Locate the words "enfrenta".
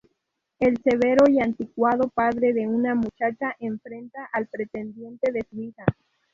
3.59-4.27